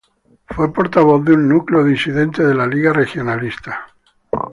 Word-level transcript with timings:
Fue 0.47 0.73
portavoz 0.73 1.23
de 1.25 1.33
un 1.33 1.47
núcleo 1.47 1.83
disidente 1.83 2.43
de 2.43 2.55
la 2.55 2.65
Lliga 2.65 2.91
Regionalista. 2.91 3.85